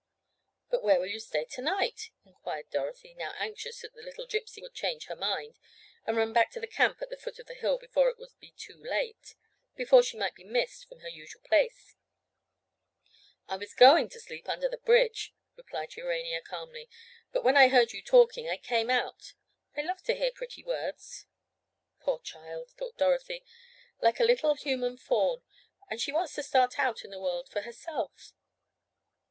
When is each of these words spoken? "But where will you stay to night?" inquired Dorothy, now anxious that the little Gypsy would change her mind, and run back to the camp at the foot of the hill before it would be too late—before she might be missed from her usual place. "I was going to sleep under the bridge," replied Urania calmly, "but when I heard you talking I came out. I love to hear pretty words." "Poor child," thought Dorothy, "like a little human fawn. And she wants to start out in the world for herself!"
"But 0.71 0.81
where 0.81 0.97
will 0.99 1.05
you 1.05 1.19
stay 1.19 1.45
to 1.45 1.61
night?" 1.61 2.09
inquired 2.25 2.71
Dorothy, 2.71 3.13
now 3.13 3.35
anxious 3.37 3.81
that 3.81 3.93
the 3.93 4.01
little 4.01 4.25
Gypsy 4.25 4.59
would 4.63 4.73
change 4.73 5.05
her 5.05 5.15
mind, 5.15 5.59
and 6.07 6.17
run 6.17 6.33
back 6.33 6.49
to 6.53 6.59
the 6.59 6.65
camp 6.65 7.03
at 7.03 7.11
the 7.11 7.17
foot 7.17 7.37
of 7.37 7.45
the 7.45 7.53
hill 7.53 7.77
before 7.77 8.09
it 8.09 8.17
would 8.17 8.31
be 8.39 8.51
too 8.57 8.83
late—before 8.83 10.01
she 10.01 10.17
might 10.17 10.33
be 10.33 10.43
missed 10.43 10.89
from 10.89 11.01
her 11.01 11.07
usual 11.07 11.43
place. 11.45 11.95
"I 13.47 13.57
was 13.57 13.75
going 13.75 14.09
to 14.09 14.19
sleep 14.19 14.49
under 14.49 14.67
the 14.67 14.79
bridge," 14.79 15.35
replied 15.55 15.95
Urania 15.95 16.41
calmly, 16.41 16.89
"but 17.31 17.43
when 17.43 17.55
I 17.55 17.67
heard 17.67 17.91
you 17.93 18.01
talking 18.01 18.49
I 18.49 18.57
came 18.57 18.89
out. 18.89 19.35
I 19.77 19.81
love 19.83 20.01
to 20.05 20.15
hear 20.15 20.31
pretty 20.31 20.63
words." 20.63 21.27
"Poor 21.99 22.17
child," 22.21 22.71
thought 22.71 22.97
Dorothy, 22.97 23.43
"like 24.01 24.19
a 24.19 24.23
little 24.25 24.55
human 24.55 24.97
fawn. 24.97 25.43
And 25.91 26.01
she 26.01 26.11
wants 26.11 26.33
to 26.33 26.41
start 26.41 26.79
out 26.79 27.05
in 27.05 27.11
the 27.11 27.21
world 27.21 27.47
for 27.49 27.61
herself!" 27.61 28.33